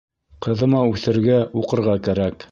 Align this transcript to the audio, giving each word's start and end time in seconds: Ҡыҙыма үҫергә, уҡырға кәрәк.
Ҡыҙыма 0.45 0.79
үҫергә, 0.93 1.35
уҡырға 1.63 1.99
кәрәк. 2.09 2.39